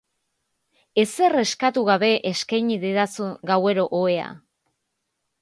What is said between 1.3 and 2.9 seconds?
eskatu gabe eskeini